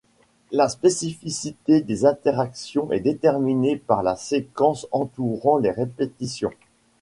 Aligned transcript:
La 0.51 0.67
spécificité 0.67 1.79
des 1.81 2.05
interactions 2.07 2.91
est 2.91 3.01
déterminée 3.01 3.75
par 3.77 4.01
la 4.01 4.15
séquence 4.15 4.87
entourant 4.91 5.59
les 5.59 5.69
répétitions. 5.69 6.49